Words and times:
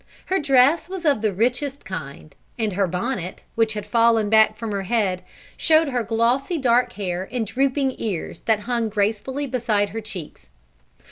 Her 0.25 0.39
dress 0.39 0.89
was 0.89 1.05
of 1.05 1.21
the 1.21 1.31
richest 1.31 1.85
kind, 1.85 2.33
and 2.57 2.73
her 2.73 2.87
bonnet, 2.87 3.43
which 3.53 3.73
had 3.75 3.85
fallen 3.85 4.31
back 4.31 4.57
from 4.57 4.71
her 4.71 4.81
head, 4.81 5.21
showed 5.57 5.89
her 5.89 6.01
glossy 6.01 6.57
dark 6.57 6.93
hair 6.93 7.29
and 7.31 7.45
drooping 7.45 7.93
ears 7.99 8.41
that 8.47 8.61
hung 8.61 8.89
gracefully 8.89 9.45
beside 9.45 9.89
her 9.89 10.01
cheeks. 10.01 10.49